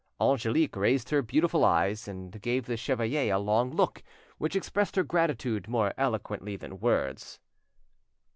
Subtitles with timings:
[0.19, 4.01] Angelique raised her beautiful eyes, and gave the chevalier a long look
[4.39, 7.39] which expressed her gratitude more eloquently than words.